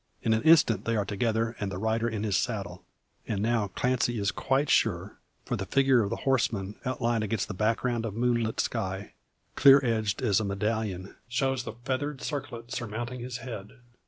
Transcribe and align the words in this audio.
In 0.23 0.33
an 0.33 0.41
instant 0.41 0.85
they 0.85 0.95
are 0.95 1.05
together, 1.05 1.55
and 1.59 1.71
the 1.71 1.77
rider 1.77 2.09
in 2.09 2.23
his 2.23 2.35
saddle. 2.35 2.83
And 3.27 3.39
now 3.39 3.67
Clancy 3.67 4.17
is 4.17 4.31
quite 4.31 4.67
sure: 4.67 5.19
for 5.45 5.55
the 5.55 5.67
figure 5.67 6.01
of 6.01 6.09
the 6.09 6.15
horseman, 6.25 6.73
outlined 6.83 7.23
against 7.23 7.47
the 7.47 7.53
background 7.53 8.03
of 8.07 8.15
moonlit 8.15 8.59
sky, 8.59 9.13
clear 9.55 9.79
edged 9.85 10.23
as 10.23 10.39
a 10.39 10.43
medallion, 10.43 11.15
shows 11.27 11.65
the 11.65 11.73
feathered 11.85 12.19
circlet 12.23 12.71
surmounting 12.71 13.19
his 13.19 13.37
head. 13.45 13.77